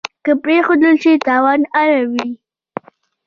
[0.25, 2.27] که پرېښودل شي تاوانونه اړوي.